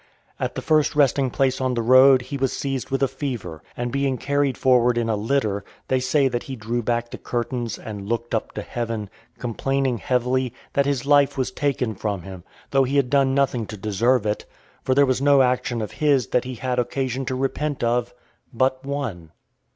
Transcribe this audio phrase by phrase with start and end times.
[0.39, 3.91] At the first resting place on the road, he was seized with a fever, and
[3.91, 8.09] being carried forward in a litter, they say that he drew back the curtains, and
[8.09, 12.95] looked up to heaven, complaining heavily, "that his life was taken from him, though he
[12.95, 14.45] had done nothing to deserve it;
[14.81, 18.11] for there was no action of his that he had occasion to repent of,
[18.51, 19.29] but one."